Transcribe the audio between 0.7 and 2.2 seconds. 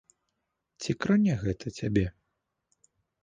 Ці кране гэта цябе?